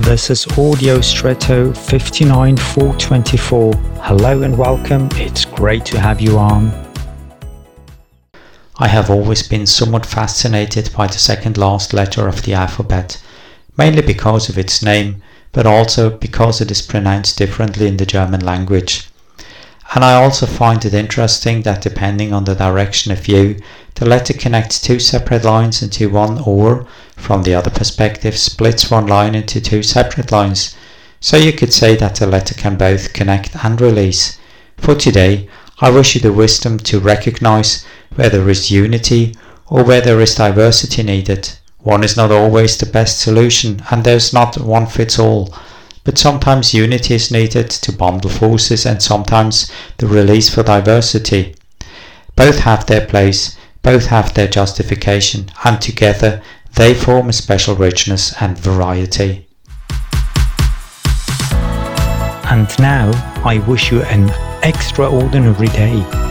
This 0.00 0.30
is 0.30 0.46
Audio 0.56 1.02
Stretto 1.02 1.74
59424. 1.74 3.74
Hello 4.00 4.42
and 4.42 4.56
welcome. 4.56 5.10
It's 5.12 5.44
great 5.44 5.84
to 5.84 6.00
have 6.00 6.22
you 6.22 6.38
on. 6.38 6.72
I 8.78 8.88
have 8.88 9.10
always 9.10 9.46
been 9.46 9.66
somewhat 9.66 10.06
fascinated 10.06 10.90
by 10.96 11.06
the 11.06 11.18
second 11.18 11.58
last 11.58 11.92
letter 11.92 12.28
of 12.28 12.40
the 12.42 12.54
alphabet, 12.54 13.22
mainly 13.76 14.00
because 14.00 14.48
of 14.48 14.56
its 14.56 14.82
name, 14.82 15.22
but 15.52 15.66
also 15.66 16.08
because 16.08 16.62
it 16.62 16.70
is 16.70 16.80
pronounced 16.80 17.36
differently 17.36 17.86
in 17.86 17.98
the 17.98 18.06
German 18.06 18.40
language. 18.40 19.09
And 19.92 20.04
I 20.04 20.14
also 20.14 20.46
find 20.46 20.84
it 20.84 20.94
interesting 20.94 21.62
that 21.62 21.82
depending 21.82 22.32
on 22.32 22.44
the 22.44 22.54
direction 22.54 23.10
of 23.10 23.24
view, 23.24 23.60
the 23.96 24.06
letter 24.06 24.32
connects 24.32 24.80
two 24.80 25.00
separate 25.00 25.44
lines 25.44 25.82
into 25.82 26.08
one 26.08 26.40
or, 26.46 26.86
from 27.16 27.42
the 27.42 27.54
other 27.54 27.70
perspective, 27.70 28.38
splits 28.38 28.88
one 28.88 29.08
line 29.08 29.34
into 29.34 29.60
two 29.60 29.82
separate 29.82 30.30
lines. 30.30 30.76
So 31.18 31.36
you 31.36 31.52
could 31.52 31.72
say 31.72 31.96
that 31.96 32.14
the 32.14 32.26
letter 32.28 32.54
can 32.54 32.76
both 32.76 33.12
connect 33.12 33.64
and 33.64 33.80
release. 33.80 34.38
For 34.76 34.94
today, 34.94 35.48
I 35.80 35.90
wish 35.90 36.14
you 36.14 36.20
the 36.20 36.32
wisdom 36.32 36.78
to 36.78 37.00
recognize 37.00 37.84
where 38.14 38.30
there 38.30 38.48
is 38.48 38.70
unity 38.70 39.34
or 39.66 39.82
where 39.82 40.00
there 40.00 40.20
is 40.20 40.36
diversity 40.36 41.02
needed. 41.02 41.50
One 41.78 42.04
is 42.04 42.16
not 42.16 42.30
always 42.30 42.76
the 42.76 42.86
best 42.86 43.20
solution 43.20 43.82
and 43.90 44.04
there's 44.04 44.32
not 44.32 44.56
one 44.58 44.86
fits 44.86 45.18
all 45.18 45.52
but 46.04 46.18
sometimes 46.18 46.74
unity 46.74 47.14
is 47.14 47.30
needed 47.30 47.70
to 47.70 47.92
bond 47.92 48.22
the 48.22 48.28
forces 48.28 48.86
and 48.86 49.02
sometimes 49.02 49.70
the 49.98 50.06
release 50.06 50.52
for 50.52 50.62
diversity. 50.62 51.54
Both 52.36 52.60
have 52.60 52.86
their 52.86 53.06
place, 53.06 53.56
both 53.82 54.06
have 54.06 54.34
their 54.34 54.48
justification, 54.48 55.50
and 55.64 55.80
together 55.80 56.42
they 56.76 56.94
form 56.94 57.28
a 57.28 57.32
special 57.32 57.74
richness 57.74 58.34
and 58.40 58.56
variety. 58.58 59.46
And 62.50 62.68
now 62.78 63.10
I 63.44 63.62
wish 63.66 63.92
you 63.92 64.02
an 64.02 64.30
extraordinary 64.62 65.68
day. 65.68 66.29